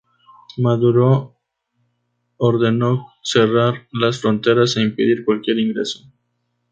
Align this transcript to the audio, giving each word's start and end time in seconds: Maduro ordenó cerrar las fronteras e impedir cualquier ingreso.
Maduro 0.57 1.35
ordenó 2.37 3.09
cerrar 3.21 3.87
las 3.91 4.17
fronteras 4.19 4.75
e 4.77 4.81
impedir 4.81 5.23
cualquier 5.23 5.59
ingreso. 5.59 5.99